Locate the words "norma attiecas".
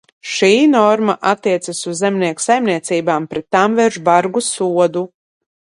0.71-1.83